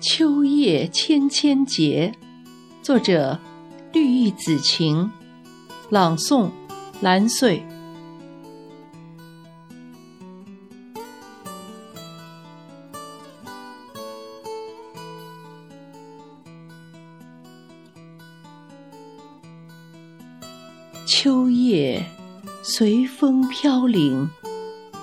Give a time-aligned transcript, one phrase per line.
[0.00, 2.14] 秋夜千千结，
[2.82, 3.38] 作者：
[3.92, 5.10] 绿意子晴，
[5.90, 6.48] 朗诵：
[7.02, 7.62] 蓝穗。
[21.04, 22.02] 秋叶
[22.62, 24.30] 随风飘零，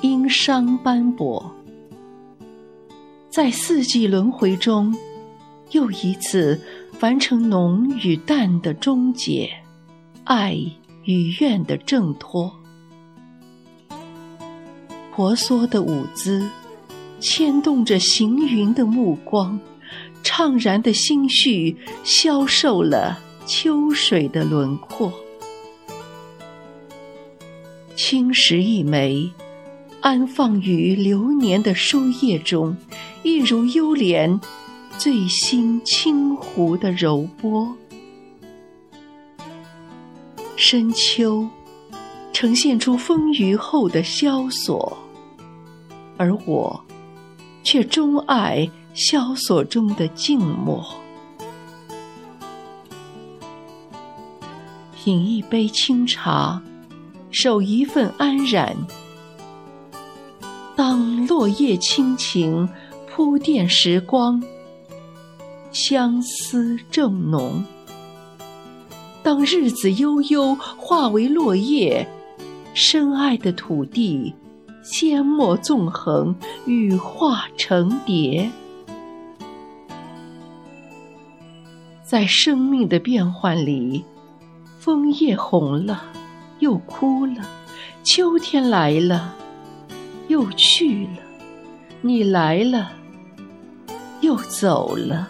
[0.00, 1.55] 因伤斑驳。
[3.36, 4.96] 在四季轮回中，
[5.72, 6.58] 又一次
[7.00, 9.50] 完成浓与淡的终结，
[10.24, 10.56] 爱
[11.04, 12.50] 与怨的挣脱。
[15.12, 16.48] 婆娑的舞姿，
[17.20, 19.60] 牵动着行云的目光，
[20.24, 25.12] 怅然的心绪，消瘦了秋水的轮廓。
[27.94, 29.30] 青石一枚。
[30.02, 32.76] 安放于流年的书页中，
[33.26, 34.40] 一如幽莲
[34.98, 37.74] 最新清湖的柔波。
[40.54, 41.44] 深秋，
[42.32, 44.96] 呈现出风雨后的萧索，
[46.16, 46.80] 而我，
[47.64, 50.86] 却钟爱萧索中的静默。
[54.94, 56.62] 品一杯清茶，
[57.32, 58.76] 守一份安然。
[60.76, 62.68] 当落叶轻情
[63.16, 64.42] 铺垫时光，
[65.72, 67.64] 相思正浓；
[69.22, 72.06] 当日子悠悠化为落叶，
[72.74, 74.34] 深爱的土地
[74.84, 78.50] 阡陌纵横，羽化成蝶。
[82.04, 84.04] 在生命的变幻里，
[84.78, 86.02] 枫叶红了，
[86.58, 87.42] 又枯了；
[88.04, 89.34] 秋天来了。
[90.28, 91.22] 又去了，
[92.02, 92.92] 你来了，
[94.20, 95.28] 又走了。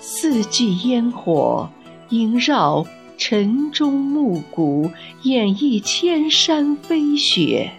[0.00, 1.68] 四季烟火
[2.10, 4.90] 萦绕晨钟暮鼓，
[5.22, 7.70] 演绎千山飞雪。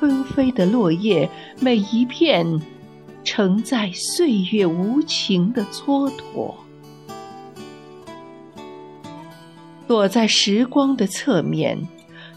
[0.00, 1.30] 纷飞的落叶，
[1.60, 2.60] 每一片
[3.24, 6.54] 承载岁月无情的蹉跎。
[9.86, 11.88] 躲在时光的侧面。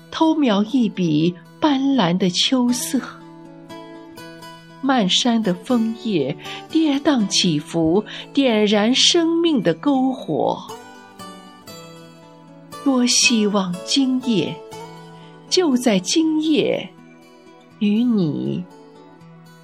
[0.09, 2.99] 偷瞄一笔斑斓的秋色，
[4.81, 6.37] 漫山的枫叶
[6.69, 10.59] 跌宕起伏，点燃生命的篝火。
[12.83, 14.55] 多希望今夜，
[15.49, 16.89] 就在今夜，
[17.79, 18.63] 与你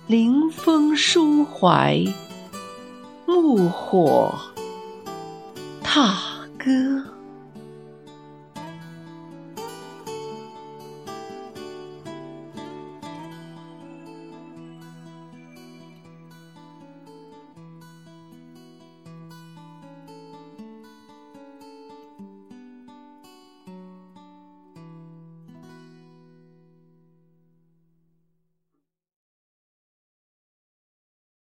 [0.07, 2.03] 临风抒怀，
[3.25, 4.33] 木火
[5.81, 6.17] 踏
[6.57, 7.05] 歌。